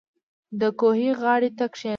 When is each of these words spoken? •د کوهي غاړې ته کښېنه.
•د 0.59 0.61
کوهي 0.79 1.09
غاړې 1.21 1.49
ته 1.57 1.65
کښېنه. 1.73 1.89